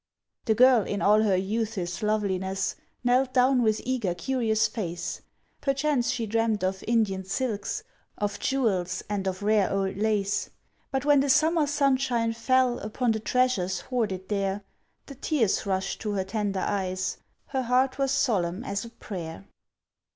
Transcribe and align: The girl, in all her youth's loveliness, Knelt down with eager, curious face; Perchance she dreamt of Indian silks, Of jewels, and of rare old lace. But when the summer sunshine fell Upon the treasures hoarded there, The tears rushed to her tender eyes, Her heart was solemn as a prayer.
The 0.45 0.55
girl, 0.55 0.81
in 0.81 0.99
all 1.03 1.21
her 1.21 1.35
youth's 1.35 2.01
loveliness, 2.01 2.75
Knelt 3.03 3.35
down 3.35 3.61
with 3.61 3.79
eager, 3.83 4.15
curious 4.15 4.67
face; 4.67 5.21
Perchance 5.61 6.09
she 6.09 6.25
dreamt 6.25 6.63
of 6.63 6.83
Indian 6.87 7.23
silks, 7.23 7.83
Of 8.17 8.39
jewels, 8.39 9.03
and 9.09 9.27
of 9.27 9.43
rare 9.43 9.71
old 9.71 9.97
lace. 9.97 10.49
But 10.89 11.05
when 11.05 11.19
the 11.19 11.29
summer 11.29 11.67
sunshine 11.67 12.33
fell 12.33 12.79
Upon 12.79 13.11
the 13.11 13.19
treasures 13.19 13.81
hoarded 13.81 14.27
there, 14.27 14.63
The 15.05 15.13
tears 15.13 15.67
rushed 15.67 16.01
to 16.01 16.13
her 16.13 16.23
tender 16.23 16.61
eyes, 16.61 17.17
Her 17.49 17.61
heart 17.61 17.99
was 17.99 18.09
solemn 18.09 18.63
as 18.63 18.83
a 18.83 18.89
prayer. 18.89 19.45